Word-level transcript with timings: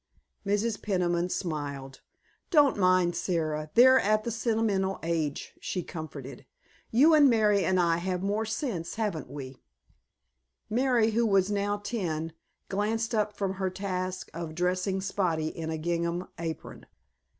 Mrs. 0.47 0.81
Peniman 0.81 1.29
smiled. 1.29 2.01
"Don't 2.49 2.75
mind, 2.75 3.15
Sara, 3.15 3.69
they're 3.75 3.99
at 3.99 4.23
the 4.23 4.31
sentimental 4.31 4.97
age," 5.03 5.53
she 5.61 5.83
comforted. 5.83 6.43
"You 6.89 7.13
and 7.13 7.29
Mary 7.29 7.63
and 7.63 7.79
I 7.79 7.97
have 7.97 8.23
more 8.23 8.43
sense, 8.43 8.95
haven't 8.95 9.29
we?" 9.29 9.61
Mary, 10.71 11.11
who 11.11 11.27
was 11.27 11.51
now 11.51 11.77
ten, 11.77 12.33
glanced 12.67 13.13
up 13.13 13.37
from 13.37 13.53
her 13.61 13.69
task 13.69 14.31
of 14.33 14.55
dressing 14.55 15.01
Spotty 15.01 15.49
in 15.49 15.69
a 15.69 15.77
gingham 15.77 16.27
apron. 16.39 16.87